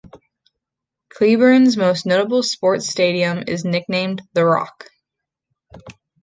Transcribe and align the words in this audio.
Cleburne's 1.09 1.77
most 1.77 2.07
notable 2.07 2.41
sports 2.41 2.89
stadium 2.89 3.43
is 3.47 3.63
nicknamed 3.63 4.23
"The 4.33 4.43
Rock". 4.43 4.87